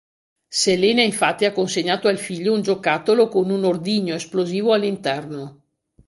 [0.49, 5.61] Selena infatti ha consegnato al figlio un giocattolo con un ordigno esplosivo all'interno.